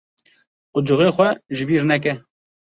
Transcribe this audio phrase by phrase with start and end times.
[0.73, 2.13] Qucixê xwe ji bîr neke.